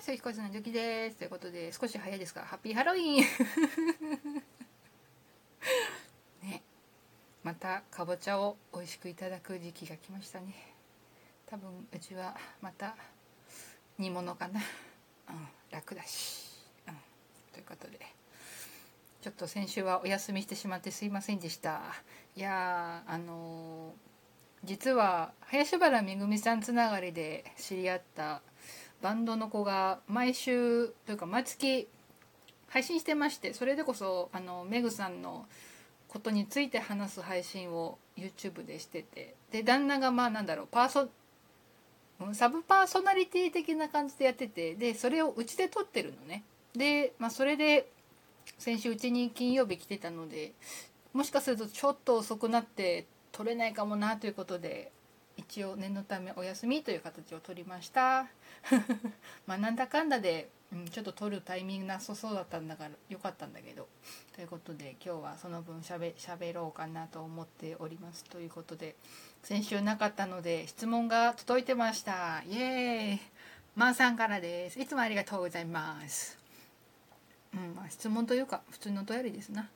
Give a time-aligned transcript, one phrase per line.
[0.00, 0.12] ます。
[0.14, 1.16] 彦津のジョキです。
[1.16, 3.24] ということで、少し早いですが、ハッピーハロウィン
[6.48, 6.62] ね。
[7.42, 10.54] また、かぼちゃを美味しくいただく時期が来ましたね。
[11.44, 12.96] 多分、うちはまた、
[13.98, 14.62] 煮物かな。
[15.28, 16.48] うん、楽だし。
[16.88, 16.96] うん。
[17.52, 18.00] ということで。
[19.20, 21.82] ちょっと先週はお休みしてしまってすいませんでした。
[22.36, 24.10] いやあのー
[24.62, 28.42] 実は林原めぐみさんつながりで知り合った
[29.02, 31.88] バンドの子が毎週というか毎月
[32.68, 35.46] 配信してましてそれでこそあのメグさんの
[36.08, 39.34] ことについて話す配信を YouTube でしてて。
[39.52, 41.08] で旦那がまあなんだろうパーソ
[42.32, 44.74] サブパーソナリティ的な感じでやってて。
[44.74, 46.44] でそれをうちで撮ってるのね。
[46.74, 47.90] で、まあ、それで
[48.58, 50.52] 先週うちに金曜日来てたので
[51.12, 54.92] もしかするとちょっと遅くなって取れないかもなということで
[55.50, 58.28] 一応念のためお休みという形を取りました。
[59.48, 63.88] まあなんだかんだで、うん、ちょっと取るタイミングなさそうだったんだからよかったんだけど。
[64.32, 68.94] ということで今日はその分しゃべしゃべろうかなと思っておりますということで
[69.42, 72.44] 先週なかったので質問が届いてました。
[72.46, 73.20] イエーイ。
[73.74, 74.78] マーさんからです。
[74.78, 76.38] いつもありがとうございます。
[77.54, 79.68] うんまあ質問というか普通のお便りですな。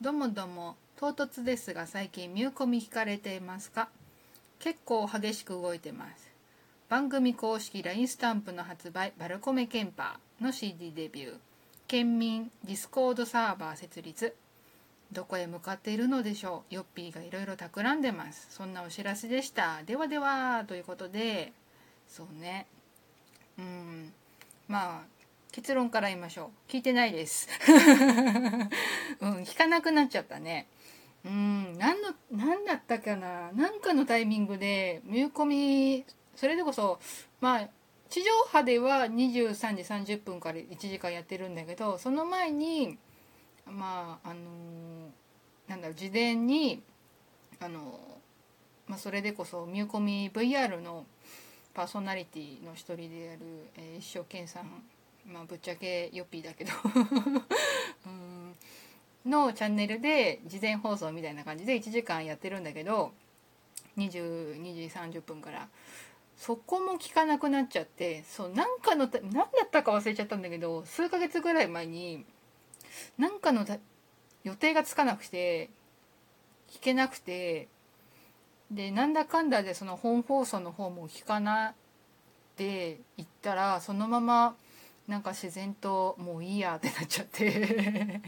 [0.00, 3.88] どうもどうも唐突ですが最近ミューコミ聞かれていますか？
[4.58, 6.30] 結構激しく動いてます。
[6.88, 11.36] 番組公式 LINE スタンプの発売バルコメケンパーの CD デビュー。
[11.86, 14.34] 県民 Discord サーバー設立。
[15.12, 16.74] どこへ向かっているのでしょう？
[16.74, 18.48] ヨッピーがいろいろ企んでます。
[18.50, 19.82] そんなお知らせでした。
[19.84, 21.52] ではではということで。
[22.08, 22.66] そうね。
[23.58, 24.12] うん。
[24.66, 25.02] まあ
[25.52, 26.70] 結論から言いましょう。
[26.72, 27.48] 聞いてないです。
[29.20, 30.66] うん聞かなくなっちゃったね。
[31.24, 33.50] うん何の何だったかな？
[33.54, 36.04] 何かのタイミングで見込み
[36.36, 36.98] それでこそ
[37.40, 37.68] まあ
[38.10, 42.98] 地上波では23時30分から1時間やってるんだけどその前に
[43.66, 44.40] まああの
[45.66, 46.82] なんだろう事前に
[47.60, 47.98] あの
[48.86, 51.06] まあ、それでこそ見込み VR の
[51.72, 54.82] パーソナリティの一人である、えー、一生懸さん
[55.26, 56.70] まあぶっちゃけヨッピーだけど。
[58.06, 58.33] う ん
[59.26, 63.12] のチャンネルで事前放送みたいな感じで1時間やってるんだけど
[63.96, 65.68] 22時30分から。
[66.36, 72.24] そこも聞かなくなっちゃってそうなんかの何だったか忘れちゃったんだけど数ヶ月ぐらい前に
[73.16, 73.64] なんかの
[74.42, 75.70] 予定がつかなくて
[76.68, 77.68] 聞けなくて
[78.70, 81.74] でなんだかんだでその本放送の方も聞かない
[82.58, 84.54] 行ったらそのまま
[85.08, 88.20] なんか自然ともういいやってなっちゃって。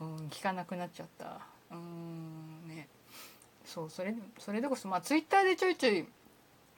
[0.00, 1.40] うん、聞かなくなっちゃった。
[1.70, 2.88] うんね。
[3.64, 6.06] そうそれそれでこそまあツイッターでちょいちょい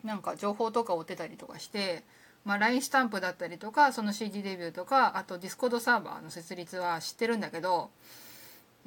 [0.04, 2.04] なんか情報とか追ってたりとかして
[2.46, 7.90] まあ、LINE スタンプだったりとかその CD デビューとかあと Discord サーバーの設立は知ってるんだけど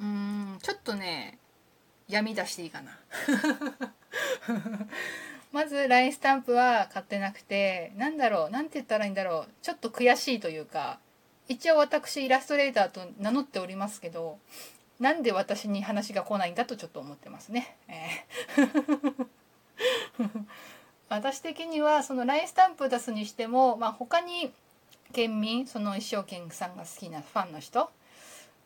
[0.00, 1.38] うんちょっとね
[2.08, 2.98] 闇出していいかな。
[5.52, 9.52] まず LINE スタンプは買ってなくてなんだろうなんて言ったらいいんだろう。
[9.62, 10.98] ちょっと悔しいというか
[11.50, 14.38] 一応私イラストレーターと名乗っておりますけど
[15.00, 17.76] なんで私に話が来ないんだとちょっと思ってますね。
[17.88, 19.26] えー
[21.08, 24.52] 私的にはその LINE スタンプ出すにしても、まあ、他に
[25.12, 27.90] 県民その一生懸さんが好きなファンの人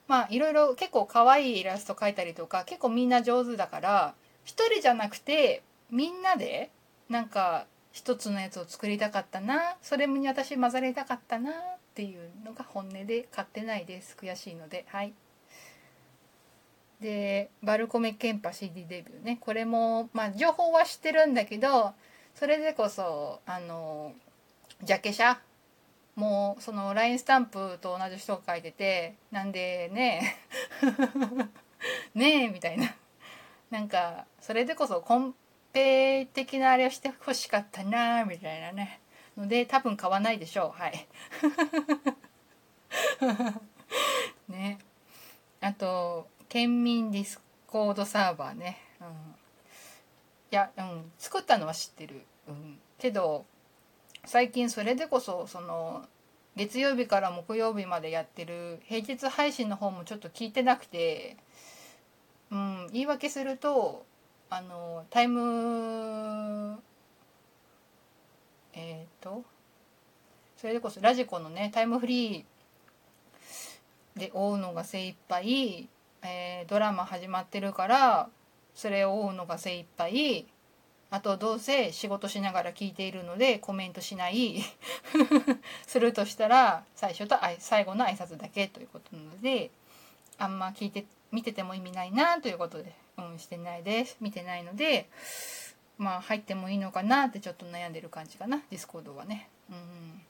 [0.06, 4.14] まあいろいろ結構可愛いイラスト描いたりとか結構みんな上手だから
[4.44, 6.70] 一人じゃなくてみんなで
[7.08, 11.54] なんか一つのやつを作りたかったなそれに私混ざりたかったなっ
[11.94, 14.16] っていうのが本音で買ってないです。
[14.20, 14.84] 悔しいので。
[14.88, 15.12] はい。
[17.00, 19.38] でバルコメケンパ CD デビューね。
[19.40, 21.92] これもまあ情報は知ってるんだけど
[22.34, 24.12] それでこそあの
[24.82, 25.38] ジャケ写。
[26.16, 30.36] もうその LINE スタンプと同じ人が書いててなんでね
[32.14, 32.92] ねえみたいな。
[33.70, 35.34] なんかそれでこそコン
[35.72, 39.00] ペ的なあれをしてほしかったなみたいなね。
[39.36, 40.80] ので多分買わないでしょう。
[40.80, 41.06] はい。
[44.48, 44.78] ね。
[45.60, 49.10] あと県民 Discord サーバーね、うん、い
[50.50, 53.46] や、うん、作ったのは知ってる、うん、けど
[54.26, 56.04] 最近それでこそその
[56.54, 61.36] 月曜日から木曜日までやってる平日配信の方もちょっと聞いてなくて、
[62.52, 64.04] うん、言い訳すると
[64.50, 66.78] あのタイム
[68.74, 69.42] えっ、ー、と
[70.56, 75.88] それでこそラジコのねタイムフリーで追うのが精一杯、
[76.22, 78.28] えー、ドラマ始まってるから
[78.74, 80.46] それを追うのが精一杯
[81.10, 84.62] あとどうせ仕事しながら聞いているのでコメントしない
[85.86, 89.70] するとしたら最初と最後の挨拶だけということなので
[90.38, 94.16] あんま聞いて見てても意味ないなということで、うん、してないです。
[94.20, 95.08] 見てないので
[95.98, 98.62] まあ入ってもいいのかなってちょっと悩んでる感じかな。
[98.70, 99.48] Discord はね。
[99.70, 100.24] うん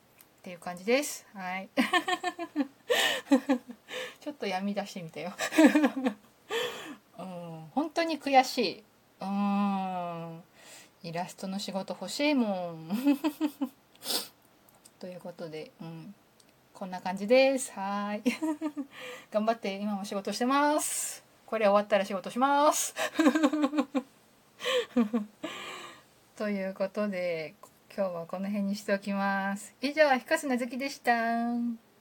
[0.44, 1.26] っていう感じです。
[1.32, 1.70] はい。
[4.20, 5.32] ちょっと闇出してみたよ。
[7.18, 7.70] うん。
[7.74, 8.84] 本当に悔しい。
[9.22, 10.42] うん。
[11.02, 13.18] イラストの仕事欲しいもん。
[15.00, 16.14] ということで、うん、
[16.74, 17.72] こんな感じです。
[17.72, 18.22] はい。
[19.32, 21.24] 頑張って今も仕事してます。
[21.46, 22.94] これ終わったら仕事します。
[26.36, 27.54] ということで
[27.94, 29.74] 今日はこの辺にしておきます。
[29.80, 31.93] 以上ひかすなずきでした。